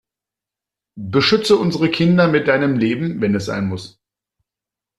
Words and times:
Beschütze 0.97 1.57
unsere 1.57 1.91
Kinder 1.91 2.27
mit 2.27 2.47
deinem 2.47 2.75
Leben 2.75 3.21
wenn 3.21 3.35
es 3.35 3.45
sein 3.45 3.67
muss. 3.67 3.99